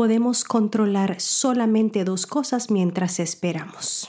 podemos 0.00 0.44
controlar 0.44 1.20
solamente 1.20 2.04
dos 2.04 2.24
cosas 2.24 2.70
mientras 2.70 3.20
esperamos. 3.20 4.08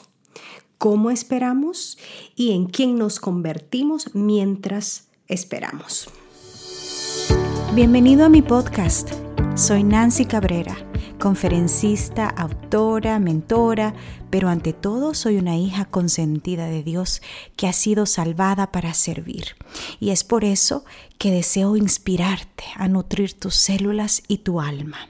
Cómo 0.78 1.12
esperamos 1.12 1.98
y 2.34 2.54
en 2.54 2.68
quién 2.68 2.96
nos 2.96 3.20
convertimos 3.20 4.16
mientras 4.16 5.10
esperamos. 5.28 6.08
Bienvenido 7.76 8.24
a 8.24 8.30
mi 8.30 8.42
podcast. 8.42 9.10
Soy 9.56 9.84
Nancy 9.84 10.24
Cabrera, 10.24 10.78
conferencista, 11.20 12.30
autora, 12.30 13.20
mentora, 13.20 13.94
pero 14.30 14.48
ante 14.48 14.72
todo 14.72 15.14
soy 15.14 15.36
una 15.36 15.58
hija 15.58 15.84
consentida 15.84 16.68
de 16.68 16.84
Dios 16.84 17.22
que 17.58 17.68
ha 17.68 17.74
sido 17.74 18.06
salvada 18.06 18.72
para 18.72 18.94
servir. 18.94 19.58
Y 20.00 20.12
es 20.12 20.24
por 20.24 20.46
eso 20.46 20.86
que 21.18 21.32
deseo 21.32 21.76
inspirarte 21.76 22.64
a 22.78 22.88
nutrir 22.88 23.38
tus 23.38 23.56
células 23.56 24.24
y 24.30 24.38
tu 24.38 24.62
alma. 24.62 25.10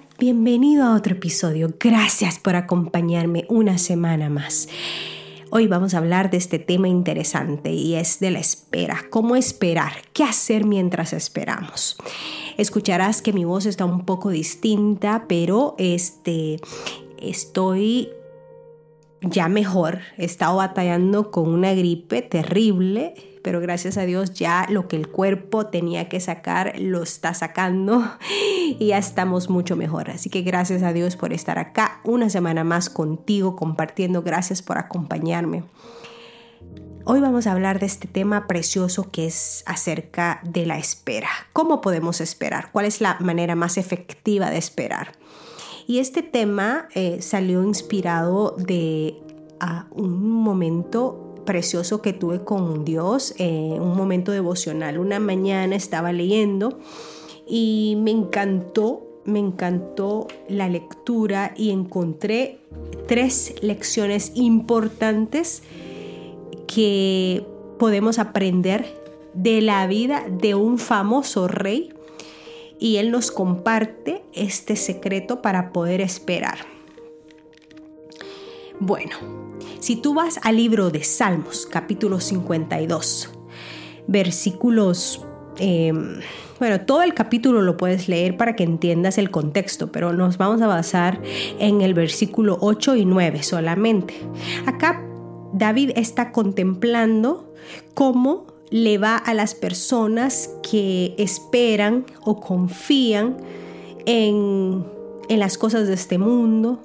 bienvenido 0.21 0.85
a 0.85 0.95
otro 0.95 1.13
episodio. 1.13 1.73
Gracias 1.79 2.37
por 2.37 2.55
acompañarme 2.55 3.47
una 3.49 3.79
semana 3.79 4.29
más. 4.29 4.69
Hoy 5.49 5.65
vamos 5.65 5.95
a 5.95 5.97
hablar 5.97 6.29
de 6.29 6.37
este 6.37 6.59
tema 6.59 6.87
interesante 6.87 7.71
y 7.71 7.95
es 7.95 8.19
de 8.19 8.29
la 8.29 8.37
espera. 8.37 9.05
¿Cómo 9.09 9.35
esperar? 9.35 9.93
¿Qué 10.13 10.23
hacer 10.23 10.63
mientras 10.63 11.13
esperamos? 11.13 11.97
Escucharás 12.57 13.23
que 13.23 13.33
mi 13.33 13.45
voz 13.45 13.65
está 13.65 13.83
un 13.83 14.05
poco 14.05 14.29
distinta, 14.29 15.25
pero 15.27 15.73
este, 15.79 16.59
estoy 17.19 18.09
ya 19.21 19.47
mejor. 19.47 19.99
He 20.17 20.25
estado 20.25 20.57
batallando 20.57 21.31
con 21.31 21.49
una 21.49 21.73
gripe 21.73 22.21
terrible, 22.21 23.13
pero 23.43 23.59
gracias 23.59 23.97
a 23.97 24.05
Dios 24.05 24.33
ya 24.33 24.65
lo 24.69 24.87
que 24.87 24.95
el 24.95 25.07
cuerpo 25.07 25.67
tenía 25.67 26.09
que 26.09 26.19
sacar 26.19 26.73
lo 26.79 27.03
está 27.03 27.33
sacando 27.33 28.03
y 28.79 28.87
ya 28.87 28.97
estamos 28.97 29.49
mucho 29.49 29.75
mejor. 29.75 30.09
Así 30.09 30.29
que 30.29 30.41
gracias 30.41 30.83
a 30.83 30.93
Dios 30.93 31.15
por 31.15 31.33
estar 31.33 31.59
acá 31.59 32.01
una 32.03 32.29
semana 32.29 32.63
más 32.63 32.89
contigo 32.89 33.55
compartiendo. 33.55 34.23
Gracias 34.23 34.61
por 34.61 34.77
acompañarme. 34.77 35.63
Hoy 37.03 37.19
vamos 37.19 37.47
a 37.47 37.51
hablar 37.51 37.79
de 37.79 37.87
este 37.87 38.07
tema 38.07 38.45
precioso 38.45 39.09
que 39.09 39.25
es 39.25 39.63
acerca 39.65 40.39
de 40.43 40.67
la 40.67 40.77
espera. 40.77 41.29
¿Cómo 41.51 41.81
podemos 41.81 42.21
esperar? 42.21 42.69
¿Cuál 42.71 42.85
es 42.85 43.01
la 43.01 43.17
manera 43.19 43.55
más 43.55 43.77
efectiva 43.77 44.51
de 44.51 44.59
esperar? 44.59 45.13
Y 45.87 45.99
este 45.99 46.23
tema 46.23 46.87
eh, 46.95 47.21
salió 47.21 47.63
inspirado 47.63 48.55
de 48.57 49.15
un 49.91 50.31
momento 50.31 51.35
precioso 51.45 52.01
que 52.01 52.13
tuve 52.13 52.43
con 52.43 52.83
Dios, 52.83 53.35
eh, 53.37 53.77
un 53.79 53.95
momento 53.95 54.31
devocional. 54.31 54.97
Una 54.97 55.19
mañana 55.19 55.75
estaba 55.75 56.11
leyendo 56.13 56.79
y 57.47 57.97
me 57.99 58.11
encantó 58.11 59.07
me 59.25 59.39
encantó 59.39 60.27
la 60.49 60.67
lectura 60.67 61.53
y 61.55 61.71
encontré 61.71 62.59
tres 63.07 63.53
lecciones 63.61 64.31
importantes 64.35 65.63
que 66.67 67.45
podemos 67.77 68.19
aprender 68.19 68.99
de 69.33 69.61
la 69.61 69.85
vida 69.87 70.25
de 70.29 70.55
un 70.55 70.77
famoso 70.77 71.47
rey 71.47 71.93
y 72.81 72.97
él 72.97 73.11
nos 73.11 73.31
comparte 73.31 74.23
este 74.33 74.75
secreto 74.75 75.41
para 75.43 75.71
poder 75.71 76.01
esperar. 76.01 76.57
Bueno, 78.79 79.15
si 79.79 79.95
tú 79.95 80.15
vas 80.15 80.39
al 80.41 80.57
libro 80.57 80.89
de 80.89 81.03
Salmos, 81.03 81.65
capítulo 81.65 82.19
52, 82.19 83.29
versículos... 84.07 85.23
Em, 85.59 86.19
bueno, 86.57 86.81
todo 86.81 87.03
el 87.03 87.13
capítulo 87.13 87.61
lo 87.61 87.77
puedes 87.77 88.07
leer 88.07 88.35
para 88.35 88.55
que 88.55 88.63
entiendas 88.63 89.19
el 89.19 89.29
contexto, 89.29 89.91
pero 89.91 90.13
nos 90.13 90.37
vamos 90.37 90.61
a 90.61 90.67
basar 90.67 91.21
en 91.59 91.81
el 91.81 91.93
versículo 91.93 92.57
8 92.61 92.95
y 92.95 93.05
9 93.05 93.43
solamente. 93.43 94.15
Acá 94.65 95.03
David 95.53 95.91
está 95.95 96.31
contemplando 96.31 97.53
cómo 97.93 98.50
le 98.71 98.97
va 98.97 99.17
a 99.17 99.33
las 99.33 99.53
personas 99.53 100.49
que 100.63 101.13
esperan 101.17 102.05
o 102.23 102.39
confían 102.39 103.37
en, 104.05 104.85
las 105.29 105.57
cosas 105.57 105.87
de 105.87 105.93
este 105.93 106.17
mundo, 106.17 106.81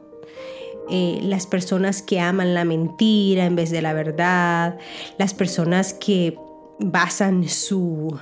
eh, 0.91 1.21
las 1.23 1.47
personas 1.47 2.03
que 2.03 2.21
aman 2.21 2.55
la 2.55 2.65
mentira 2.65 3.47
en 3.47 3.57
vez 3.57 3.71
de 3.71 3.83
la 3.83 3.93
verdad, 3.93 4.79
las 5.19 5.33
personas 5.33 5.95
que 5.95 6.37
basan 6.79 7.49
su 7.49 8.19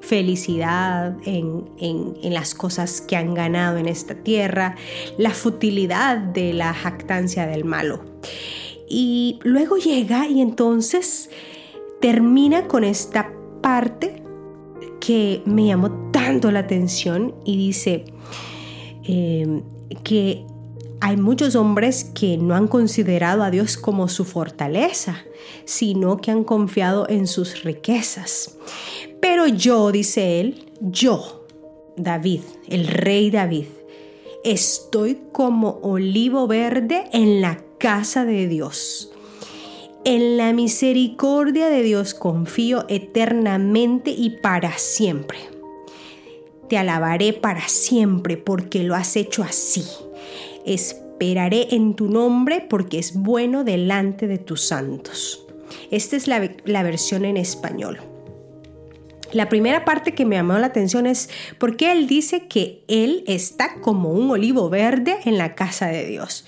felicidad 0.00 1.16
en, 1.24 1.70
en, 1.78 2.34
las 2.34 2.54
cosas 2.54 3.00
que 3.00 3.16
han 3.16 3.34
ganado 3.34 3.78
en 3.78 3.86
esta 3.86 4.14
tierra, 4.14 4.74
la 5.18 5.30
futilidad 5.30 6.16
de 6.18 6.52
la 6.52 6.74
jactancia 6.74 7.46
del 7.46 7.64
malo. 7.64 8.04
Y 8.88 9.38
luego 9.44 9.76
llega 9.76 10.26
y 10.26 10.40
entonces 10.40 11.30
termina 12.00 12.66
con 12.66 12.84
esta 12.84 13.32
parte 13.60 14.22
que 15.00 15.42
me 15.44 15.66
llamó 15.66 16.10
tanto 16.10 16.50
la 16.50 16.60
atención 16.60 17.34
y 17.44 17.56
dice 17.56 18.04
eh, 19.04 19.62
que 20.02 20.44
hay 21.00 21.16
muchos 21.16 21.56
hombres 21.56 22.04
que 22.04 22.36
no 22.36 22.54
han 22.54 22.68
considerado 22.68 23.42
a 23.42 23.50
Dios 23.50 23.76
como 23.76 24.08
su 24.08 24.24
fortaleza, 24.24 25.24
sino 25.64 26.18
que 26.18 26.30
han 26.30 26.44
confiado 26.44 27.08
en 27.08 27.26
sus 27.26 27.64
riquezas. 27.64 28.56
Pero 29.20 29.46
yo, 29.46 29.92
dice 29.92 30.40
él, 30.40 30.70
yo, 30.80 31.46
David, 31.96 32.40
el 32.68 32.86
rey 32.86 33.30
David, 33.30 33.66
estoy 34.44 35.18
como 35.32 35.78
olivo 35.82 36.46
verde 36.46 37.08
en 37.12 37.40
la 37.40 37.62
casa 37.78 38.26
de 38.26 38.46
Dios. 38.46 39.10
En 40.04 40.38
la 40.38 40.54
misericordia 40.54 41.68
de 41.68 41.82
Dios 41.82 42.14
confío 42.14 42.86
eternamente 42.88 44.10
y 44.10 44.30
para 44.30 44.78
siempre. 44.78 45.38
Te 46.70 46.78
alabaré 46.78 47.34
para 47.34 47.68
siempre 47.68 48.38
porque 48.38 48.82
lo 48.82 48.94
has 48.94 49.16
hecho 49.16 49.42
así. 49.42 49.84
Esperaré 50.64 51.74
en 51.74 51.96
tu 51.96 52.08
nombre 52.08 52.66
porque 52.66 52.98
es 52.98 53.14
bueno 53.14 53.62
delante 53.62 54.26
de 54.26 54.38
tus 54.38 54.62
santos. 54.62 55.46
Esta 55.90 56.16
es 56.16 56.28
la, 56.28 56.50
la 56.64 56.82
versión 56.82 57.26
en 57.26 57.36
español. 57.36 57.98
La 59.32 59.48
primera 59.48 59.84
parte 59.84 60.14
que 60.14 60.24
me 60.24 60.36
llamó 60.36 60.58
la 60.58 60.66
atención 60.66 61.06
es 61.06 61.30
porque 61.58 61.92
él 61.92 62.06
dice 62.08 62.48
que 62.48 62.82
él 62.88 63.22
está 63.26 63.80
como 63.80 64.10
un 64.10 64.30
olivo 64.30 64.68
verde 64.68 65.18
en 65.24 65.38
la 65.38 65.54
casa 65.54 65.86
de 65.86 66.04
Dios. 66.06 66.46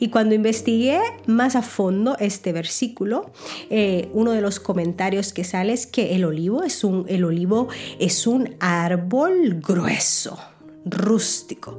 Y 0.00 0.08
cuando 0.08 0.34
investigué 0.34 0.98
más 1.26 1.54
a 1.54 1.62
fondo 1.62 2.16
este 2.18 2.52
versículo, 2.52 3.30
eh, 3.70 4.08
uno 4.12 4.32
de 4.32 4.40
los 4.40 4.58
comentarios 4.58 5.32
que 5.32 5.44
sale 5.44 5.72
es 5.72 5.86
que 5.86 6.16
el 6.16 6.24
olivo 6.24 6.64
es 6.64 6.82
un, 6.82 7.06
el 7.08 7.24
olivo 7.24 7.68
es 8.00 8.26
un 8.26 8.56
árbol 8.58 9.60
grueso 9.66 10.38
rústico, 10.86 11.78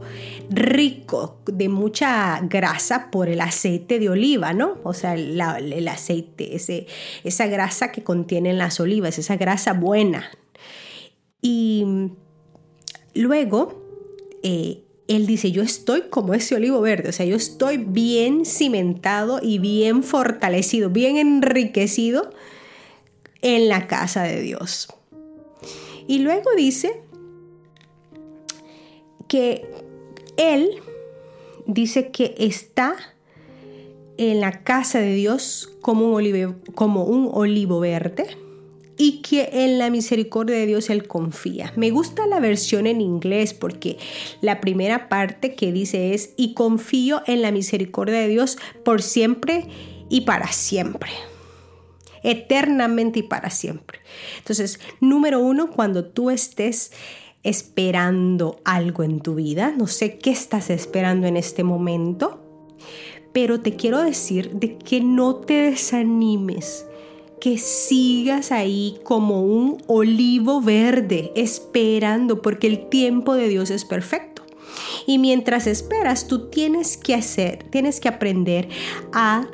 rico, 0.49 1.37
de 1.45 1.69
mucha 1.69 2.39
grasa 2.41 3.11
por 3.11 3.29
el 3.29 3.41
aceite 3.41 3.99
de 3.99 4.09
oliva, 4.09 4.53
¿no? 4.53 4.77
O 4.83 4.93
sea, 4.93 5.13
el 5.13 5.87
aceite, 5.87 6.55
ese, 6.55 6.87
esa 7.23 7.45
grasa 7.45 7.91
que 7.91 8.03
contienen 8.03 8.57
las 8.57 8.79
olivas, 8.79 9.19
esa 9.19 9.35
grasa 9.35 9.73
buena, 9.73 10.31
y 11.41 11.85
luego, 13.13 13.81
eh, 14.43 14.83
él 15.07 15.27
dice, 15.27 15.51
yo 15.51 15.61
estoy 15.61 16.03
como 16.09 16.33
ese 16.33 16.55
olivo 16.55 16.81
verde, 16.81 17.09
o 17.09 17.11
sea, 17.11 17.25
yo 17.25 17.35
estoy 17.35 17.77
bien 17.77 18.45
cimentado 18.45 19.39
y 19.41 19.59
bien 19.59 20.03
fortalecido, 20.03 20.89
bien 20.89 21.17
enriquecido 21.17 22.31
en 23.41 23.69
la 23.69 23.87
casa 23.87 24.23
de 24.23 24.41
Dios. 24.41 24.87
Y 26.07 26.19
luego 26.19 26.49
dice 26.55 27.01
que 29.27 29.67
él 30.37 30.69
dice 31.67 32.11
que 32.11 32.35
está 32.37 32.95
en 34.17 34.39
la 34.39 34.63
casa 34.63 34.99
de 34.99 35.13
Dios 35.13 35.71
como 35.81 36.11
un 36.11 37.29
olivo 37.31 37.79
verde 37.79 38.44
y 38.97 39.21
que 39.21 39.49
en 39.51 39.77
la 39.77 39.89
misericordia 39.89 40.55
de 40.55 40.65
Dios 40.65 40.89
él 40.89 41.07
confía. 41.07 41.73
Me 41.75 41.91
gusta 41.91 42.27
la 42.27 42.39
versión 42.39 42.87
en 42.87 43.01
inglés 43.01 43.53
porque 43.53 43.97
la 44.41 44.61
primera 44.61 45.09
parte 45.09 45.55
que 45.55 45.71
dice 45.71 46.13
es 46.13 46.33
y 46.37 46.53
confío 46.53 47.21
en 47.27 47.41
la 47.41 47.51
misericordia 47.51 48.19
de 48.19 48.27
Dios 48.27 48.57
por 48.83 49.01
siempre 49.01 49.67
y 50.09 50.21
para 50.21 50.47
siempre. 50.51 51.11
Eternamente 52.23 53.19
y 53.19 53.23
para 53.23 53.49
siempre. 53.49 53.99
Entonces, 54.39 54.79
número 54.99 55.39
uno, 55.39 55.69
cuando 55.69 56.05
tú 56.05 56.31
estés 56.31 56.91
esperando 57.43 58.59
algo 58.65 59.03
en 59.03 59.19
tu 59.19 59.35
vida, 59.35 59.73
no 59.77 59.85
sé 59.85 60.17
qué 60.17 60.31
estás 60.31 60.71
esperando 60.71 61.27
en 61.27 61.37
este 61.37 61.63
momento, 61.63 62.41
pero 63.33 63.59
te 63.59 63.75
quiero 63.75 64.01
decir 64.01 64.51
de 64.53 64.77
que 64.77 65.01
no 65.01 65.35
te 65.35 65.53
desanimes 65.53 66.87
que 67.39 67.57
sigas 67.57 68.51
ahí 68.51 68.99
como 69.03 69.43
un 69.43 69.81
olivo 69.87 70.61
verde 70.61 71.31
esperando 71.35 72.41
porque 72.41 72.67
el 72.67 72.89
tiempo 72.89 73.35
de 73.35 73.49
Dios 73.49 73.69
es 73.69 73.85
perfecto. 73.85 74.43
Y 75.05 75.19
mientras 75.19 75.67
esperas, 75.67 76.27
tú 76.27 76.49
tienes 76.49 76.97
que 76.97 77.13
hacer, 77.13 77.63
tienes 77.69 77.99
que 77.99 78.09
aprender 78.09 78.69
a 79.13 79.47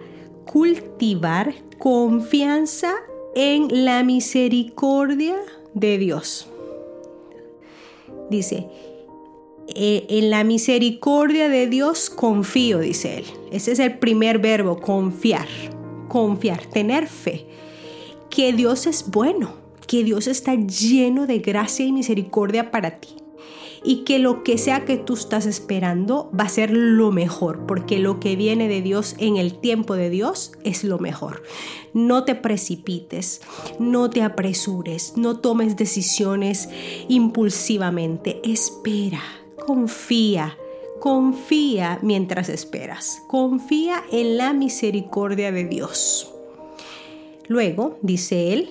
cultivar 0.45 1.53
confianza 1.77 2.93
en 3.35 3.85
la 3.85 4.03
misericordia 4.03 5.35
de 5.73 5.97
Dios. 5.97 6.47
Dice, 8.29 8.67
eh, 9.75 10.05
en 10.09 10.29
la 10.29 10.43
misericordia 10.43 11.49
de 11.49 11.67
Dios 11.67 12.09
confío, 12.09 12.79
dice 12.79 13.19
él. 13.19 13.25
Ese 13.51 13.73
es 13.73 13.79
el 13.79 13.97
primer 13.99 14.39
verbo, 14.39 14.79
confiar. 14.79 15.47
Confiar, 16.07 16.65
tener 16.65 17.07
fe 17.07 17.50
que 18.31 18.53
Dios 18.53 18.87
es 18.87 19.11
bueno, 19.11 19.53
que 19.85 20.03
Dios 20.03 20.25
está 20.25 20.55
lleno 20.55 21.27
de 21.27 21.39
gracia 21.39 21.85
y 21.85 21.91
misericordia 21.91 22.71
para 22.71 22.99
ti. 22.99 23.09
Y 23.83 24.03
que 24.03 24.19
lo 24.19 24.43
que 24.43 24.59
sea 24.59 24.85
que 24.85 24.97
tú 24.97 25.15
estás 25.15 25.47
esperando 25.47 26.31
va 26.39 26.45
a 26.45 26.49
ser 26.49 26.71
lo 26.71 27.11
mejor, 27.11 27.65
porque 27.65 27.97
lo 27.99 28.19
que 28.19 28.35
viene 28.35 28.67
de 28.67 28.81
Dios 28.81 29.15
en 29.17 29.37
el 29.37 29.59
tiempo 29.59 29.95
de 29.95 30.11
Dios 30.11 30.51
es 30.63 30.83
lo 30.83 30.99
mejor. 30.99 31.41
No 31.93 32.23
te 32.23 32.35
precipites, 32.35 33.41
no 33.79 34.09
te 34.11 34.21
apresures, 34.21 35.13
no 35.17 35.39
tomes 35.39 35.77
decisiones 35.77 36.69
impulsivamente. 37.09 38.39
Espera, 38.43 39.23
confía, 39.65 40.57
confía 40.99 41.97
mientras 42.03 42.49
esperas. 42.49 43.23
Confía 43.27 44.03
en 44.11 44.37
la 44.37 44.53
misericordia 44.53 45.51
de 45.51 45.65
Dios. 45.65 46.30
Luego, 47.51 47.99
dice 48.01 48.53
él, 48.53 48.69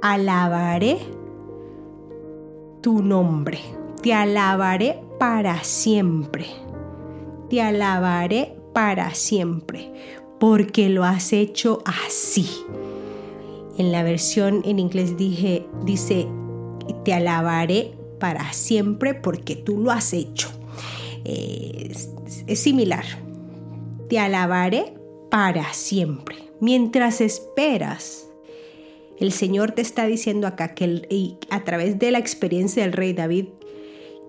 alabaré 0.00 0.96
tu 2.80 3.02
nombre, 3.02 3.58
te 4.02 4.14
alabaré 4.14 4.98
para 5.18 5.62
siempre, 5.62 6.46
te 7.50 7.60
alabaré 7.60 8.56
para 8.72 9.12
siempre, 9.12 9.92
porque 10.40 10.88
lo 10.88 11.04
has 11.04 11.34
hecho 11.34 11.82
así. 11.84 12.48
En 13.76 13.92
la 13.92 14.02
versión 14.02 14.62
en 14.64 14.78
inglés 14.78 15.18
dije, 15.18 15.66
dice, 15.84 16.26
te 17.04 17.12
alabaré 17.12 17.92
para 18.18 18.50
siempre 18.54 19.12
porque 19.12 19.56
tú 19.56 19.76
lo 19.76 19.90
has 19.90 20.14
hecho. 20.14 20.48
es 21.22 22.08
similar. 22.58 23.04
Te 24.08 24.18
alabaré 24.18 24.94
para 25.28 25.74
siempre 25.74 26.45
mientras 26.60 27.20
esperas. 27.20 28.28
El 29.18 29.32
Señor 29.32 29.72
te 29.72 29.82
está 29.82 30.06
diciendo 30.06 30.46
acá 30.46 30.74
que 30.74 31.38
a 31.50 31.64
través 31.64 31.98
de 31.98 32.10
la 32.10 32.18
experiencia 32.18 32.82
del 32.82 32.92
rey 32.92 33.12
David, 33.12 33.46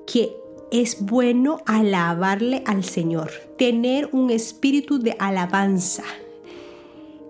que 0.06 0.32
es 0.72 1.02
bueno 1.02 1.60
alabarle 1.66 2.64
al 2.66 2.84
Señor, 2.84 3.32
tener 3.58 4.10
un 4.12 4.30
espíritu 4.30 5.00
de 5.00 5.16
alabanza. 5.20 6.04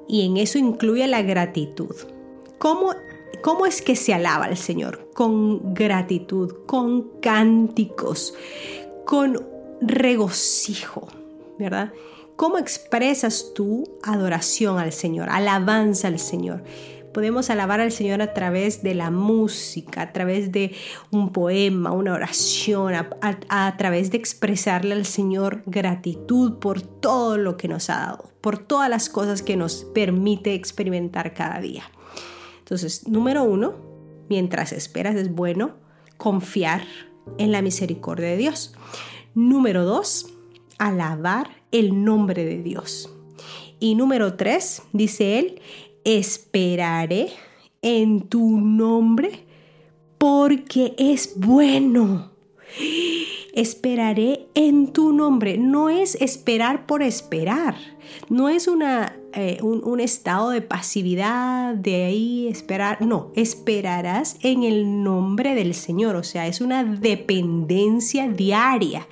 Y 0.07 0.25
en 0.25 0.37
eso 0.37 0.57
incluye 0.57 1.05
la 1.07 1.21
gratitud. 1.21 1.95
¿Cómo, 2.57 2.93
cómo 3.43 3.65
es 3.65 3.81
que 3.81 3.95
se 3.95 4.13
alaba 4.13 4.45
al 4.45 4.57
Señor? 4.57 5.09
Con 5.13 5.73
gratitud, 5.73 6.65
con 6.65 7.09
cánticos, 7.19 8.33
con 9.05 9.45
regocijo, 9.81 11.07
¿verdad? 11.59 11.91
¿Cómo 12.37 12.59
expresas 12.59 13.51
tu 13.55 13.97
adoración 14.03 14.77
al 14.77 14.93
Señor, 14.93 15.27
alabanza 15.31 16.07
al 16.07 16.19
Señor? 16.19 16.63
Podemos 17.11 17.49
alabar 17.49 17.79
al 17.79 17.91
Señor 17.91 18.21
a 18.21 18.35
través 18.35 18.83
de 18.83 18.93
la 18.93 19.09
música, 19.09 20.03
a 20.03 20.13
través 20.13 20.51
de 20.51 20.75
un 21.09 21.33
poema, 21.33 21.91
una 21.93 22.13
oración, 22.13 22.93
a, 22.93 23.77
través 23.77 24.11
de 24.11 24.17
expresarle 24.17 24.93
al 24.93 25.05
Señor 25.05 25.63
gratitud 25.65 26.59
por 26.59 26.83
todo 26.83 27.39
lo 27.39 27.57
que 27.57 27.67
nos 27.67 27.89
ha 27.89 27.97
dado, 27.97 28.29
por 28.39 28.59
todas 28.59 28.87
las 28.87 29.09
cosas 29.09 29.41
que 29.41 29.57
nos 29.57 29.85
permite 29.95 30.53
experimentar 30.53 31.33
cada 31.33 31.59
día. 31.59 31.89
Entonces, 32.59 33.07
número 33.07 33.45
uno, 33.45 33.73
mientras 34.29 34.73
esperas 34.73 35.15
es 35.15 35.33
bueno 35.33 35.77
confiar 36.17 36.83
en 37.39 37.51
la 37.51 37.63
misericordia 37.63 38.27
de 38.27 38.37
Dios. 38.37 38.75
Número 39.33 39.85
dos, 39.85 40.36
alabar 40.77 41.49
el 41.71 42.03
nombre 42.03 42.45
de 42.45 42.61
Dios. 42.61 43.09
Y 43.79 43.95
número 43.95 44.33
tres, 44.35 44.81
dice 44.93 45.39
él, 45.39 45.61
esperaré 46.03 47.29
en 47.81 48.21
tu 48.27 48.59
nombre 48.59 49.45
porque 50.17 50.95
es 50.97 51.33
bueno. 51.35 52.31
Esperaré 53.53 54.47
en 54.53 54.93
tu 54.93 55.13
nombre. 55.13 55.57
No 55.57 55.89
es 55.89 56.15
esperar 56.15 56.85
por 56.85 57.01
esperar. 57.01 57.75
No 58.29 58.49
es 58.49 58.67
una, 58.67 59.17
eh, 59.33 59.57
un, 59.61 59.83
un 59.83 59.99
estado 59.99 60.51
de 60.51 60.61
pasividad, 60.61 61.73
de 61.75 62.05
ahí 62.05 62.47
esperar. 62.47 63.01
No, 63.01 63.31
esperarás 63.35 64.37
en 64.41 64.63
el 64.63 65.03
nombre 65.03 65.55
del 65.55 65.73
Señor. 65.73 66.15
O 66.15 66.23
sea, 66.23 66.47
es 66.47 66.61
una 66.61 66.83
dependencia 66.83 68.27
diaria 68.27 69.07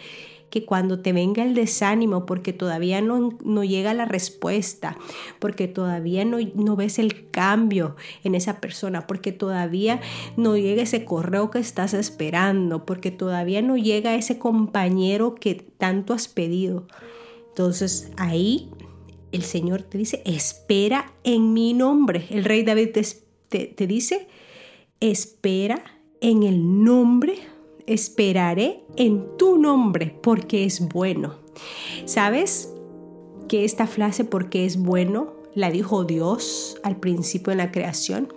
que 0.56 0.64
cuando 0.66 1.00
te 1.00 1.12
venga 1.12 1.44
el 1.44 1.54
desánimo 1.54 2.26
porque 2.26 2.54
todavía 2.54 3.02
no, 3.02 3.38
no 3.44 3.66
llega 3.66 3.94
la 3.94 4.06
respuesta, 4.06 4.98
porque 5.40 5.68
todavía 5.68 6.24
no, 6.24 6.38
no 6.56 6.78
ves 6.78 6.98
el 6.98 7.30
cambio 7.30 7.98
en 8.24 8.36
esa 8.36 8.62
persona, 8.62 9.06
porque 9.06 9.34
todavía 9.34 10.00
no 10.38 10.56
llega 10.56 10.84
ese 10.84 11.04
correo 11.04 11.52
que 11.52 11.60
estás 11.60 11.94
esperando, 11.94 12.86
porque 12.86 13.12
todavía 13.12 13.62
no 13.62 13.76
llega 13.76 14.16
ese 14.16 14.40
compañero 14.40 15.36
que 15.36 15.56
tanto 15.56 16.14
has 16.14 16.30
pedido. 16.30 16.88
Entonces 17.50 18.14
ahí 18.16 18.70
el 19.34 19.44
Señor 19.44 19.82
te 19.82 19.98
dice, 19.98 20.22
espera 20.24 21.12
en 21.26 21.52
mi 21.52 21.74
nombre. 21.74 22.28
El 22.30 22.46
rey 22.46 22.64
David 22.64 22.92
te, 23.50 23.66
te 23.66 23.88
dice, 23.88 24.30
espera 25.02 25.84
en 26.22 26.44
el 26.44 26.82
nombre 26.86 27.55
esperaré 27.88 28.84
en 28.96 29.38
tu 29.38 29.58
nombre 29.58 30.18
porque 30.22 30.66
es 30.66 30.88
bueno. 30.88 31.36
¿Sabes 32.06 32.74
que 33.48 33.66
esta 33.66 33.88
frase 33.88 34.24
porque 34.24 34.66
es 34.66 34.78
bueno 34.78 35.34
la 35.54 35.72
dijo 35.72 36.04
Dios 36.04 36.78
al 36.84 36.98
principio 36.98 37.52
de 37.52 37.58
la 37.58 37.72
creación? 37.72 38.28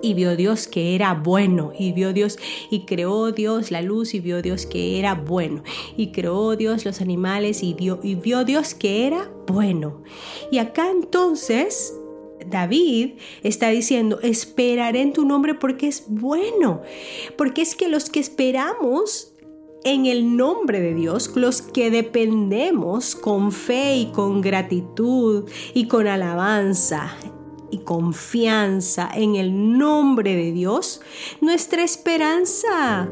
y 0.00 0.14
vio 0.14 0.36
Dios 0.36 0.68
que 0.68 0.94
era 0.94 1.14
bueno, 1.14 1.72
y 1.76 1.92
vio 1.92 2.12
Dios, 2.12 2.38
y 2.70 2.84
creó 2.84 3.32
Dios 3.32 3.70
la 3.70 3.82
luz, 3.82 4.14
y 4.14 4.20
vio 4.20 4.42
Dios 4.42 4.66
que 4.66 4.98
era 4.98 5.14
bueno, 5.14 5.62
y 5.96 6.12
creó 6.12 6.56
Dios 6.56 6.84
los 6.84 7.00
animales, 7.00 7.62
y, 7.62 7.76
y 8.02 8.14
vio 8.14 8.44
Dios 8.44 8.74
que 8.74 9.06
era 9.06 9.30
bueno. 9.46 10.02
Y 10.50 10.58
acá 10.58 10.90
entonces 10.90 11.98
David 12.46 13.14
está 13.42 13.68
diciendo, 13.68 14.18
esperaré 14.22 15.00
en 15.00 15.12
tu 15.12 15.24
nombre 15.24 15.54
porque 15.54 15.88
es 15.88 16.04
bueno, 16.08 16.82
porque 17.36 17.62
es 17.62 17.74
que 17.74 17.88
los 17.88 18.10
que 18.10 18.20
esperamos 18.20 19.32
en 19.84 20.06
el 20.06 20.36
nombre 20.36 20.80
de 20.80 20.94
Dios, 20.94 21.30
los 21.34 21.62
que 21.62 21.90
dependemos 21.90 23.14
con 23.14 23.52
fe 23.52 23.96
y 23.96 24.06
con 24.06 24.40
gratitud 24.40 25.48
y 25.74 25.86
con 25.86 26.06
alabanza 26.06 27.16
y 27.70 27.78
confianza 27.78 29.10
en 29.14 29.36
el 29.36 29.78
nombre 29.78 30.34
de 30.34 30.52
Dios, 30.52 31.00
nuestra 31.40 31.84
esperanza 31.84 33.08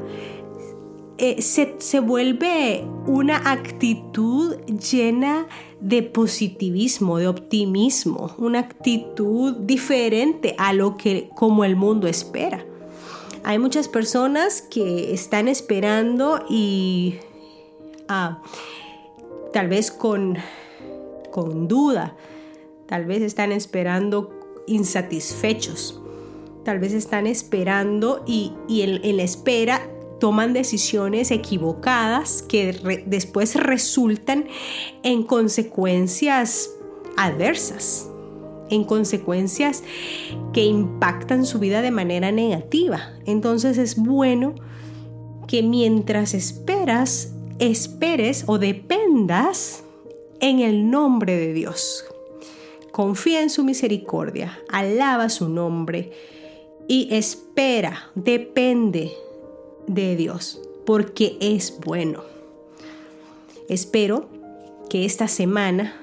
eh, 1.18 1.40
se, 1.40 1.76
se 1.78 2.00
vuelve 2.00 2.87
una 3.06 3.50
actitud 3.50 4.56
llena 4.66 5.47
de 5.47 5.65
positivismo, 6.02 7.18
de 7.18 7.28
optimismo, 7.28 8.35
una 8.38 8.61
actitud 8.61 9.54
diferente 9.56 10.54
a 10.59 10.73
lo 10.73 10.97
que 10.97 11.30
como 11.35 11.64
el 11.64 11.76
mundo 11.76 12.09
espera. 12.09 12.64
Hay 13.45 13.59
muchas 13.59 13.88
personas 13.88 14.62
que 14.62 15.14
están 15.14 15.49
esperando 15.49 16.45
y 16.49 17.16
ah, 18.09 18.42
tal 19.52 19.68
vez 19.68 19.90
con, 19.90 20.37
con 21.30 21.68
duda, 21.68 22.16
tal 22.87 23.04
vez 23.04 23.23
están 23.23 23.52
esperando 23.52 24.33
insatisfechos 24.66 26.00
tal 26.66 26.80
vez 26.80 26.92
están 26.95 27.28
esperando 27.28 28.25
y, 28.26 28.52
en, 28.68 29.16
la 29.16 29.23
espera 29.23 29.88
toman 30.18 30.52
decisiones 30.52 31.30
equivocadas 31.30 32.42
que 32.42 33.04
después 33.06 33.54
resultan 33.56 34.46
en 35.02 35.23
consecuencias 35.23 36.70
adversas, 37.16 38.11
en 38.70 38.85
consecuencias 38.85 39.82
que 40.52 40.64
impactan 40.64 41.44
su 41.44 41.58
vida 41.58 41.82
de 41.82 41.90
manera 41.90 42.32
negativa. 42.32 43.12
Entonces 43.26 43.78
es 43.78 43.96
bueno 43.96 44.54
que 45.46 45.62
mientras 45.62 46.35
esperas, 46.35 47.32
esperes 47.58 48.44
o 48.46 48.58
dependas 48.58 49.85
en 50.40 50.61
el 50.61 50.90
nombre 50.90 51.37
de 51.37 51.52
Dios. 51.52 52.04
Confía 52.90 53.42
en 53.42 53.50
su 53.50 53.62
misericordia, 53.64 54.58
alaba 54.70 55.28
su 55.28 55.49
nombre 55.49 56.12
y 56.88 57.14
espera, 57.14 58.11
depende 58.14 59.12
de 59.86 60.16
Dios, 60.16 60.60
porque 60.84 61.36
es 61.40 61.78
bueno. 61.84 62.22
Espero 63.68 64.28
que 64.88 65.04
esta 65.04 65.28
semana, 65.28 65.96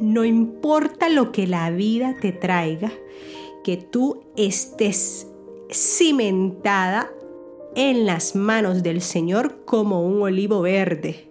no 0.00 0.24
importa 0.24 1.08
lo 1.08 1.32
que 1.32 1.46
la 1.46 1.70
vida 1.70 2.16
te 2.20 2.32
traiga, 2.32 2.92
que 3.64 3.76
tú 3.76 4.22
estés 4.36 5.26
cimentada 5.70 7.10
en 7.74 8.06
las 8.06 8.34
manos 8.34 8.82
del 8.82 9.00
Señor 9.00 9.64
como 9.64 10.06
un 10.06 10.22
olivo 10.22 10.62
verde. 10.62 11.28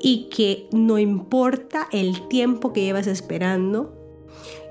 Y 0.00 0.28
que 0.28 0.68
no 0.72 0.98
importa 0.98 1.88
el 1.90 2.28
tiempo 2.28 2.72
que 2.72 2.82
llevas 2.82 3.06
esperando, 3.06 3.92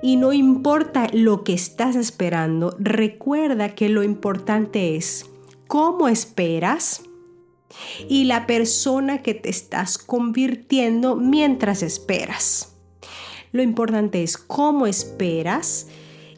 y 0.02 0.18
no 0.18 0.34
importa 0.34 1.08
lo 1.12 1.44
que 1.44 1.54
estás 1.54 1.96
esperando, 1.96 2.76
recuerda 2.78 3.74
que 3.74 3.90
lo 3.90 4.04
importante 4.04 4.96
es 4.96 5.26
cómo 5.68 6.08
esperas 6.08 7.04
y 8.08 8.26
la 8.26 8.48
persona 8.48 9.22
que 9.22 9.34
te 9.34 9.50
estás 9.50 9.98
convirtiendo 9.98 11.16
mientras 11.16 11.84
esperas. 11.84 12.74
Lo 13.52 13.62
importante 13.62 14.24
es 14.24 14.38
cómo 14.38 14.88
esperas 14.88 15.88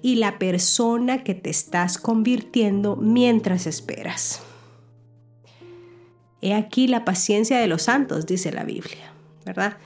y 0.01 0.15
la 0.15 0.39
persona 0.39 1.23
que 1.23 1.33
te 1.33 1.49
estás 1.49 1.97
convirtiendo 1.97 2.95
mientras 2.95 3.67
esperas. 3.67 4.41
He 6.41 6.53
aquí 6.53 6.87
la 6.87 7.03
paciencia 7.03 7.59
de 7.59 7.67
los 7.67 7.83
santos, 7.83 8.25
dice 8.25 8.51
la 8.51 8.63
Biblia, 8.63 9.11
¿verdad? 9.45 9.77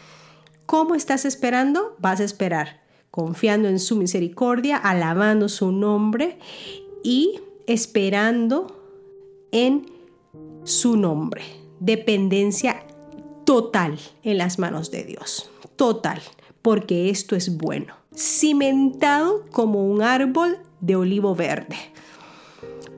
¿Cómo 0.66 0.96
estás 0.96 1.26
esperando? 1.26 1.96
Vas 2.00 2.20
a 2.20 2.26
esperar 2.26 2.82
confiando 3.12 3.68
en 3.68 3.80
su 3.80 3.98
misericordia, 3.98 4.78
alabando 4.78 5.50
su 5.50 5.72
nombre 5.72 6.40
y 7.04 7.42
esperando 7.68 8.81
en 9.52 9.86
su 10.64 10.98
nombre. 10.98 11.44
Dependencia 11.80 12.86
total 13.46 14.00
en 14.24 14.38
las 14.38 14.60
manos 14.60 14.92
de 14.92 15.04
Dios. 15.04 15.50
Total, 15.76 16.22
porque 16.62 17.10
esto 17.10 17.36
es 17.36 17.58
bueno. 17.58 17.96
Cimentado 18.16 19.46
como 19.52 19.90
un 19.90 20.02
árbol 20.02 20.58
de 20.80 20.96
olivo 20.96 21.36
verde. 21.36 21.78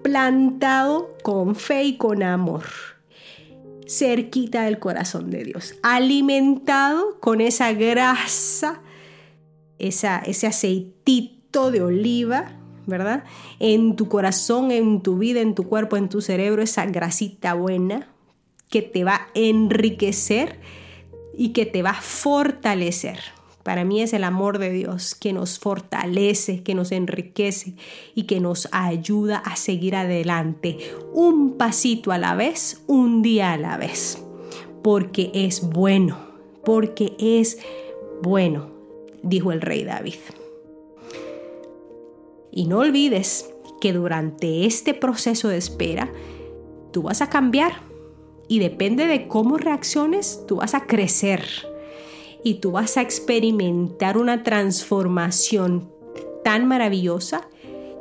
Plantado 0.02 1.16
con 1.24 1.56
fe 1.56 1.84
y 1.84 1.98
con 1.98 2.24
amor 2.24 2.64
cerquita 3.88 4.64
del 4.64 4.80
corazón 4.80 5.30
de 5.30 5.44
Dios, 5.44 5.76
alimentado 5.84 7.20
con 7.20 7.42
esa 7.42 7.74
grasa 7.74 8.82
ese 9.80 10.48
aceitito 10.48 11.72
de 11.72 11.82
oliva, 11.82 12.54
¿verdad? 12.86 13.24
En 13.60 13.96
tu 13.96 14.08
corazón, 14.08 14.72
en 14.72 15.02
tu 15.02 15.18
vida, 15.18 15.42
en 15.42 15.56
tu 15.56 15.64
cuerpo, 15.68 15.98
en 15.98 16.10
tu 16.10 16.22
cerebro, 16.22 16.62
esa 16.62 16.86
grasita 16.86 17.54
buena 17.54 18.08
que 18.70 18.82
te 18.82 19.04
va 19.04 19.16
a 19.16 19.28
enriquecer 19.34 20.60
y 21.38 21.50
que 21.50 21.66
te 21.66 21.84
va 21.84 21.92
a 21.92 22.02
fortalecer. 22.02 23.20
Para 23.64 23.86
mí 23.86 24.02
es 24.02 24.12
el 24.14 24.26
amor 24.26 24.60
de 24.60 24.72
Dios 24.72 25.16
que 25.16 25.32
nos 25.32 25.58
fortalece, 25.58 26.64
que 26.64 26.76
nos 26.76 26.92
enriquece 26.92 27.76
y 28.14 28.24
que 28.24 28.42
nos 28.42 28.68
ayuda 28.72 29.38
a 29.38 29.56
seguir 29.56 29.96
adelante, 29.96 30.80
un 31.14 31.58
pasito 31.58 32.12
a 32.12 32.18
la 32.18 32.36
vez, 32.36 32.84
un 32.88 33.22
día 33.22 33.54
a 33.54 33.58
la 33.58 33.78
vez, 33.78 34.22
porque 34.84 35.32
es 35.34 35.62
bueno, 35.70 36.18
porque 36.66 37.16
es 37.20 37.58
bueno 38.22 38.74
dijo 39.24 39.52
el 39.52 39.62
rey 39.62 39.84
David. 39.84 40.16
Y 42.54 42.68
no 42.68 42.80
olvides 42.80 43.52
que 43.82 43.94
durante 43.94 44.66
este 44.66 44.94
proceso 44.94 45.50
de 45.50 45.58
espera, 45.58 46.12
tú 46.92 47.02
vas 47.02 47.22
a 47.22 47.30
cambiar. 47.30 47.82
Y 48.48 48.60
depende 48.60 49.08
de 49.08 49.28
cómo 49.28 49.58
reacciones, 49.58 50.44
tú 50.48 50.58
vas 50.58 50.76
a 50.76 50.86
crecer. 50.86 51.44
Y 52.44 52.56
tú 52.56 52.72
vas 52.72 52.98
a 52.98 53.02
experimentar 53.02 54.18
una 54.18 54.44
transformación 54.44 55.90
tan 56.44 56.68
maravillosa 56.68 57.48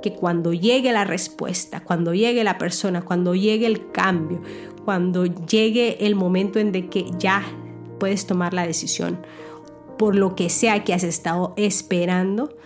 que 0.02 0.12
cuando 0.12 0.52
llegue 0.52 0.92
la 0.92 1.04
respuesta, 1.04 1.82
cuando 1.82 2.12
llegue 2.12 2.44
la 2.44 2.58
persona, 2.58 3.02
cuando 3.02 3.34
llegue 3.34 3.66
el 3.66 3.90
cambio, 3.90 4.42
cuando 4.84 5.24
llegue 5.24 6.04
el 6.04 6.14
momento 6.14 6.58
en 6.58 6.72
que 6.90 7.06
ya 7.18 7.42
puedes 7.98 8.26
tomar 8.26 8.52
la 8.52 8.66
decisión, 8.66 9.24
por 9.96 10.16
lo 10.16 10.34
que 10.34 10.50
sea 10.50 10.84
que 10.84 10.92
has 10.92 11.04
estado 11.04 11.54
esperando, 11.56 12.56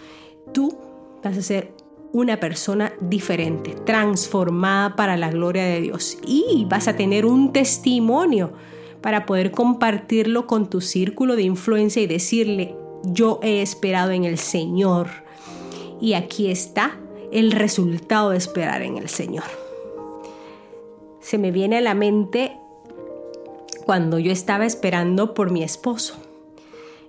tú 0.53 0.77
vas 1.23 1.37
a 1.37 1.43
ser 1.43 1.76
una 2.17 2.41
persona 2.41 2.95
diferente, 2.99 3.73
transformada 3.85 4.97
para 4.97 5.19
la 5.19 5.31
gloria 5.31 5.65
de 5.65 5.83
Dios 5.83 6.17
y 6.27 6.65
vas 6.67 6.89
a 6.89 6.97
tener 6.97 7.27
un 7.27 7.53
testimonio 7.53 8.55
para 9.03 9.27
poder 9.27 9.51
compartirlo 9.51 10.47
con 10.47 10.71
tu 10.71 10.81
círculo 10.81 11.37
de 11.37 11.43
influencia 11.43 12.01
y 12.01 12.07
decirle, 12.07 12.75
yo 13.05 13.39
he 13.43 13.61
esperado 13.61 14.13
en 14.13 14.25
el 14.25 14.39
Señor 14.39 15.09
y 16.01 16.15
aquí 16.15 16.51
está 16.51 16.99
el 17.33 17.53
resultado 17.53 18.31
de 18.31 18.39
esperar 18.39 18.81
en 18.81 18.97
el 18.97 19.11
Señor. 19.11 19.45
Se 21.21 21.37
me 21.37 21.51
viene 21.51 21.77
a 21.77 21.83
la 21.83 21.93
mente 21.93 22.57
cuando 23.85 24.19
yo 24.19 24.33
estaba 24.33 24.65
esperando 24.65 25.35
por 25.35 25.51
mi 25.51 25.63
esposo. 25.63 26.15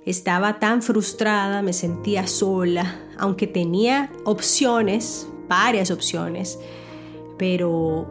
Estaba 0.07 0.57
tan 0.57 0.81
frustrada, 0.81 1.61
me 1.61 1.73
sentía 1.73 2.27
sola, 2.27 2.97
aunque 3.17 3.45
tenía 3.45 4.09
opciones, 4.23 5.27
varias 5.49 5.91
opciones, 5.91 6.57
pero 7.37 8.07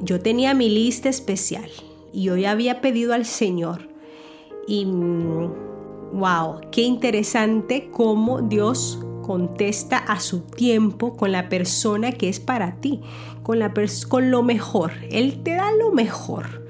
yo 0.00 0.20
tenía 0.20 0.54
mi 0.54 0.68
lista 0.68 1.08
especial 1.08 1.70
y 2.12 2.24
yo 2.24 2.36
ya 2.36 2.50
había 2.50 2.80
pedido 2.80 3.14
al 3.14 3.24
Señor. 3.24 3.88
Y 4.66 4.86
wow, 4.86 6.62
qué 6.72 6.80
interesante 6.80 7.90
cómo 7.92 8.42
Dios 8.42 8.98
contesta 9.22 9.98
a 9.98 10.18
su 10.18 10.40
tiempo 10.40 11.16
con 11.16 11.30
la 11.30 11.48
persona 11.48 12.10
que 12.10 12.28
es 12.28 12.40
para 12.40 12.80
ti, 12.80 13.02
con, 13.44 13.60
la 13.60 13.72
con 14.08 14.32
lo 14.32 14.42
mejor. 14.42 14.90
Él 15.10 15.44
te 15.44 15.52
da 15.52 15.70
lo 15.70 15.92
mejor. 15.92 16.65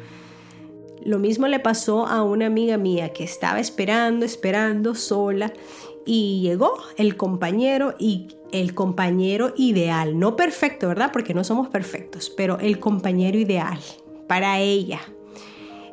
Lo 1.06 1.20
mismo 1.20 1.46
le 1.46 1.60
pasó 1.60 2.04
a 2.04 2.24
una 2.24 2.46
amiga 2.46 2.78
mía 2.78 3.12
que 3.12 3.22
estaba 3.22 3.60
esperando, 3.60 4.26
esperando 4.26 4.96
sola 4.96 5.52
y 6.04 6.40
llegó 6.40 6.72
el 6.96 7.16
compañero 7.16 7.94
y 7.96 8.26
el 8.50 8.74
compañero 8.74 9.54
ideal, 9.56 10.18
no 10.18 10.34
perfecto, 10.34 10.88
¿verdad? 10.88 11.12
Porque 11.12 11.32
no 11.32 11.44
somos 11.44 11.68
perfectos, 11.68 12.28
pero 12.36 12.58
el 12.58 12.80
compañero 12.80 13.38
ideal 13.38 13.78
para 14.26 14.58
ella. 14.58 14.98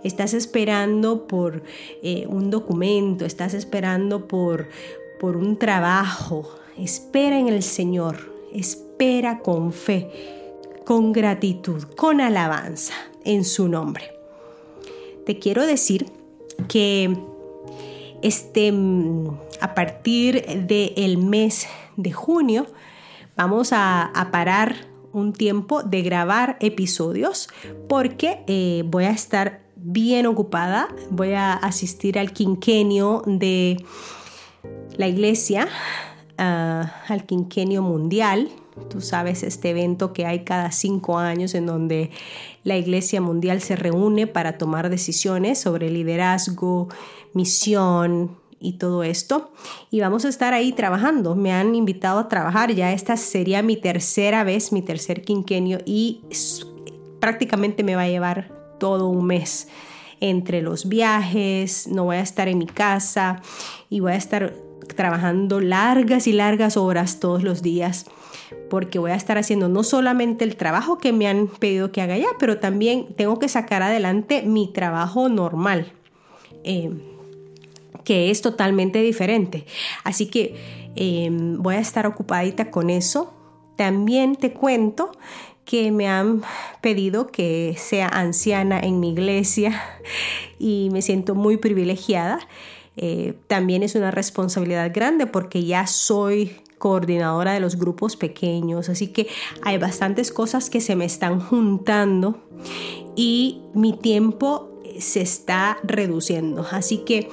Estás 0.04 0.34
esperando 0.34 1.28
por 1.28 1.62
eh, 2.02 2.26
un 2.28 2.50
documento, 2.50 3.24
estás 3.24 3.54
esperando 3.54 4.28
por, 4.28 4.68
por 5.20 5.38
un 5.38 5.60
trabajo. 5.60 6.50
Espera 6.76 7.38
en 7.38 7.50
el 7.50 7.62
Señor, 7.62 8.34
espera 8.52 9.42
con 9.42 9.74
fe, 9.74 10.10
con 10.86 11.14
gratitud, 11.14 11.84
con 11.96 12.20
alabanza 12.20 12.96
en 13.24 13.46
su 13.46 13.68
nombre 13.68 14.13
te 15.26 15.40
quiero 15.40 15.66
decir 15.66 16.06
que 16.68 17.18
este, 18.22 18.74
a 19.60 19.74
partir 19.76 20.46
del 20.68 21.18
mes 21.18 21.68
de 21.98 22.12
junio 22.12 22.68
vamos 23.36 23.72
a, 23.72 24.12
parar 24.32 24.88
un 25.12 25.34
tiempo 25.34 25.84
de 25.84 26.02
grabar 26.02 26.58
episodios 26.60 27.48
porque 27.88 28.44
eh, 28.48 28.84
voy 28.86 29.06
a 29.06 29.12
estar 29.12 29.62
bien 29.76 30.26
ocupada, 30.26 30.88
voy 31.10 31.34
a 31.34 31.54
asistir 31.54 32.18
al 32.18 32.32
quinquenio 32.32 33.22
de 33.26 33.84
la 34.96 35.08
iglesia, 35.08 35.68
ah, 36.38 37.04
al 37.08 37.26
quinquenio 37.26 37.82
mundial 37.82 38.50
Tú 38.90 39.02
sabes, 39.02 39.44
este 39.44 39.70
evento 39.70 40.14
que 40.14 40.26
hay 40.26 40.44
cada 40.44 40.72
cinco 40.72 41.18
años 41.18 41.54
en 41.54 41.66
donde 41.66 42.10
la 42.64 42.76
Iglesia 42.78 43.22
Mundial 43.22 43.62
se 43.62 43.76
reúne 43.76 44.26
para 44.28 44.58
tomar 44.58 44.90
decisiones 44.90 45.60
sobre 45.60 45.90
liderazgo, 45.90 46.90
misión 47.34 48.38
y 48.60 48.74
todo 48.74 49.04
esto. 49.04 49.52
Y 49.92 50.00
vamos 50.00 50.26
a 50.26 50.30
estar 50.30 50.54
ahí 50.54 50.72
trabajando. 50.72 51.36
Me 51.36 51.52
han 51.52 51.76
invitado 51.76 52.20
a 52.20 52.30
trabajar. 52.30 52.74
Ya 52.74 52.94
esta 52.94 53.18
sería 53.18 53.62
mi 53.62 53.78
tercera 53.78 54.44
vez, 54.44 54.72
mi 54.72 54.82
tercer 54.82 55.24
quinquenio 55.24 55.80
y 55.86 56.22
prácticamente 57.20 57.84
me 57.84 57.96
va 57.96 58.04
a 58.04 58.10
llevar 58.10 58.52
todo 58.80 59.08
un 59.08 59.26
mes 59.26 59.68
entre 60.20 60.62
los 60.62 60.88
viajes, 60.88 61.88
no 61.88 62.06
voy 62.06 62.16
a 62.16 62.22
estar 62.22 62.48
en 62.48 62.58
mi 62.58 62.66
casa 62.66 63.42
y 63.90 64.00
voy 64.00 64.14
a 64.14 64.16
estar 64.16 64.54
trabajando 64.96 65.60
largas 65.60 66.28
y 66.28 66.34
largas 66.34 66.78
horas 66.78 67.20
todos 67.20 67.44
los 67.44 67.62
días 67.62 68.06
porque 68.70 69.00
voy 69.00 69.12
a 69.12 69.16
estar 69.16 69.38
haciendo 69.38 69.70
no 69.70 69.84
solamente 69.84 70.46
el 70.46 70.56
trabajo 70.56 70.98
que 70.98 71.12
me 71.12 71.28
han 71.28 71.48
pedido 71.48 71.92
que 71.92 72.02
haga 72.02 72.18
ya, 72.18 72.28
pero 72.40 72.60
también 72.60 73.14
tengo 73.16 73.40
que 73.40 73.48
sacar 73.48 73.82
adelante 73.82 74.44
mi 74.44 74.72
trabajo 74.72 75.30
normal. 75.30 75.92
Eh, 76.64 76.92
que 78.04 78.32
es 78.32 78.42
totalmente 78.42 79.02
diferente. 79.02 79.66
Así 80.04 80.28
que 80.28 80.56
em, 80.96 81.62
voy 81.62 81.76
a 81.76 81.80
estar 81.80 82.06
ocupadita 82.06 82.70
con 82.70 82.90
eso. 82.90 83.34
También 83.78 84.36
te 84.36 84.54
cuento 84.54 85.12
que 85.66 85.92
me 85.92 86.08
han 86.08 86.44
pedido 86.82 87.28
que 87.28 87.76
sea 87.78 88.08
anciana 88.08 88.80
en 88.80 89.00
mi 89.00 89.12
iglesia 89.12 89.82
y 90.60 90.90
me 90.92 91.02
siento 91.02 91.36
muy 91.36 91.58
privilegiada. 91.58 92.40
Eh, 92.98 93.34
también 93.48 93.84
es 93.84 93.96
una 93.96 94.12
responsabilidad 94.12 94.92
grande 94.94 95.26
porque 95.26 95.64
ya 95.64 95.88
soy 95.88 96.56
coordinadora 96.78 97.54
de 97.54 97.60
los 97.60 97.78
grupos 97.78 98.18
pequeños, 98.18 98.90
así 98.90 99.08
que 99.08 99.28
hay 99.62 99.78
bastantes 99.78 100.32
cosas 100.32 100.70
que 100.70 100.82
se 100.82 100.96
me 100.96 101.06
están 101.06 101.40
juntando 101.40 102.44
y 103.16 103.62
mi 103.74 103.94
tiempo 103.94 104.70
se 105.00 105.22
está 105.22 105.78
reduciendo. 105.84 106.66
Así 106.72 107.00
que 107.00 107.30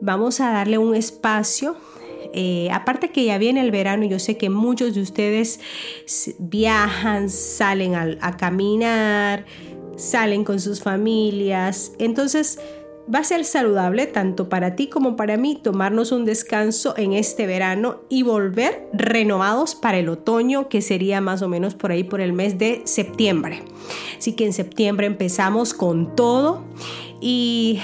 vamos 0.00 0.40
a 0.40 0.50
darle 0.50 0.78
un 0.78 0.94
espacio. 0.94 1.76
Eh, 2.32 2.68
aparte 2.72 3.10
que 3.10 3.24
ya 3.24 3.38
viene 3.38 3.60
el 3.60 3.70
verano, 3.70 4.04
yo 4.04 4.18
sé 4.18 4.36
que 4.36 4.50
muchos 4.50 4.94
de 4.94 5.02
ustedes 5.02 5.60
viajan, 6.38 7.28
salen 7.28 7.94
a, 7.94 8.36
caminar, 8.36 9.46
salen 9.96 10.44
con 10.44 10.60
sus 10.60 10.80
familias. 10.80 11.92
Entonces, 11.98 12.60
va 13.12 13.20
a 13.20 13.24
ser 13.24 13.44
saludable 13.44 14.06
tanto 14.06 14.48
para 14.48 14.76
ti 14.76 14.88
como 14.88 15.16
para 15.16 15.36
mí 15.36 15.58
tomarnos 15.60 16.12
un 16.12 16.24
descanso 16.24 16.94
en 16.96 17.12
este 17.12 17.46
verano 17.46 18.00
y 18.08 18.22
volver 18.22 18.88
renovados 18.92 19.74
para 19.74 19.98
el 19.98 20.08
otoño 20.08 20.68
que 20.68 20.80
sería 20.80 21.20
más 21.20 21.42
o 21.42 21.48
menos 21.48 21.74
por 21.74 21.90
ahí 21.90 22.04
por 22.04 22.20
el 22.20 22.32
mes 22.32 22.58
de 22.58 22.82
septiembre. 22.84 23.62
Así 24.16 24.34
que 24.34 24.46
en 24.46 24.52
septiembre 24.52 25.06
empezamos 25.06 25.74
con 25.74 26.14
todo 26.14 26.62
y 27.20 27.80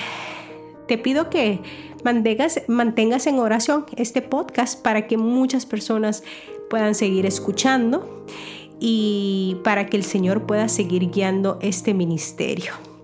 te 0.87 0.99
pido 0.99 1.28
que 1.28 1.61
mantengas, 2.04 2.62
mantengas 2.68 3.26
en 3.26 3.38
oración 3.38 3.87
este 3.97 4.23
podcast 4.23 4.80
para 4.80 5.06
que 5.09 5.16
muchas 5.16 5.66
personas 5.66 6.23
puedan 6.71 6.95
seguir 6.95 7.26
escuchando 7.26 8.25
y 8.78 9.56
para 9.64 9.87
que 9.87 9.97
el 9.97 10.04
Señor 10.04 10.47
pueda 10.47 10.68
seguir 10.68 11.11
guiando 11.11 11.59
este 11.61 11.95
ministerio. 11.95 12.96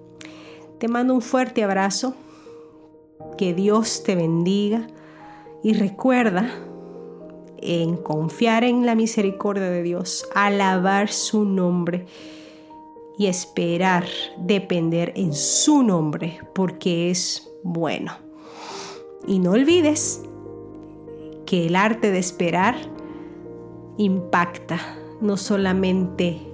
Te 0.83 0.89
mando 0.89 1.15
un 1.15 1.23
fuerte 1.23 1.63
abrazo, 1.63 2.17
que 3.39 3.55
Dios 3.55 4.03
te 4.03 4.17
bendiga 4.17 4.89
y 5.63 5.75
recuerda 5.75 6.51
en 7.59 7.97
confiar 7.97 8.65
en 8.65 8.85
la 8.85 8.97
misericordia 8.97 9.71
de 9.71 9.85
Dios, 9.85 10.27
alabar 10.35 11.09
su 11.09 11.45
nombre 11.45 12.07
y 13.17 13.27
esperar 13.27 14.07
depender 14.39 15.13
en 15.15 15.35
su 15.35 15.85
nombre 15.85 16.41
porque 16.53 17.13
es 17.13 17.49
bueno. 17.63 18.15
Y 19.25 19.39
no 19.39 19.53
olvides 19.53 20.23
que 21.47 21.67
el 21.67 21.77
arte 21.77 22.11
de 22.11 22.19
esperar 22.19 22.75
impacta 23.99 24.81
no 25.21 25.37
solamente 25.37 26.52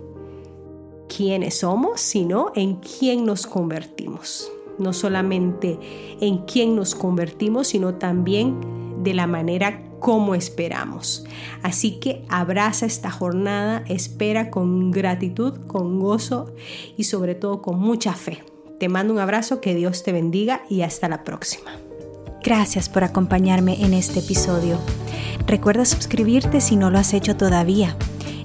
quiénes 1.18 1.58
somos, 1.58 2.00
sino 2.00 2.52
en 2.54 2.76
quién 2.76 3.26
nos 3.26 3.48
convertimos. 3.48 4.52
No 4.78 4.92
solamente 4.92 5.76
en 6.20 6.44
quién 6.44 6.76
nos 6.76 6.94
convertimos, 6.94 7.66
sino 7.66 7.94
también 7.94 9.02
de 9.02 9.14
la 9.14 9.26
manera 9.26 9.82
como 9.98 10.36
esperamos. 10.36 11.24
Así 11.64 11.98
que 11.98 12.24
abraza 12.28 12.86
esta 12.86 13.10
jornada, 13.10 13.82
espera 13.88 14.52
con 14.52 14.92
gratitud, 14.92 15.54
con 15.66 15.98
gozo 15.98 16.54
y 16.96 17.02
sobre 17.02 17.34
todo 17.34 17.62
con 17.62 17.80
mucha 17.80 18.12
fe. 18.12 18.44
Te 18.78 18.88
mando 18.88 19.12
un 19.12 19.18
abrazo, 19.18 19.60
que 19.60 19.74
Dios 19.74 20.04
te 20.04 20.12
bendiga 20.12 20.62
y 20.70 20.82
hasta 20.82 21.08
la 21.08 21.24
próxima. 21.24 21.72
Gracias 22.44 22.88
por 22.88 23.02
acompañarme 23.02 23.84
en 23.84 23.92
este 23.92 24.20
episodio. 24.20 24.78
Recuerda 25.48 25.84
suscribirte 25.84 26.60
si 26.60 26.76
no 26.76 26.90
lo 26.90 26.98
has 26.98 27.12
hecho 27.12 27.36
todavía. 27.36 27.96